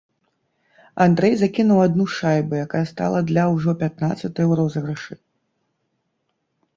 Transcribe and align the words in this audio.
Андрэй 1.05 1.33
закінуў 1.41 1.79
адну 1.87 2.05
шайбу, 2.13 2.53
якая 2.67 2.81
стала 2.93 3.19
для 3.33 3.43
ўжо 3.53 3.75
пятнаццатай 3.81 4.45
у 4.53 4.57
розыгрышы. 4.61 5.15